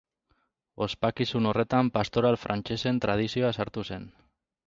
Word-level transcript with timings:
Ospakizun 0.85 1.49
horretan 1.49 1.91
pastoral 1.99 2.39
frantsesen 2.45 3.01
tradizioa 3.05 3.55
sartu 3.61 3.87
zen. 3.93 4.09